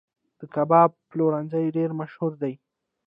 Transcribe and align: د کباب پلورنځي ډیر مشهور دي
د 0.39 0.41
کباب 0.53 0.89
پلورنځي 1.09 1.65
ډیر 1.77 1.89
مشهور 1.99 2.31
دي 2.41 2.53